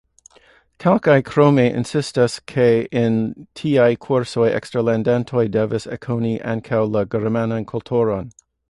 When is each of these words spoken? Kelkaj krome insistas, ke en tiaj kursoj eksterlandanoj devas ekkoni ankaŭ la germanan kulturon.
Kelkaj 0.83 1.17
krome 1.27 1.65
insistas, 1.81 2.37
ke 2.53 2.65
en 3.03 3.19
tiaj 3.61 3.87
kursoj 4.07 4.49
eksterlandanoj 4.61 5.45
devas 5.59 5.87
ekkoni 5.99 6.37
ankaŭ 6.57 6.83
la 6.97 7.07
germanan 7.17 7.73
kulturon. 7.77 8.37